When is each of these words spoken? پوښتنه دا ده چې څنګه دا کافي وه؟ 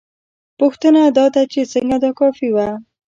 پوښتنه 0.59 1.01
دا 1.17 1.25
ده 1.35 1.41
چې 1.53 1.61
څنګه 1.73 1.97
دا 2.03 2.11
کافي 2.19 2.49
وه؟ 2.55 2.67